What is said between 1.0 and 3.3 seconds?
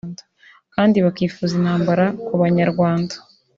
bakifuza intambara kubanyarwanda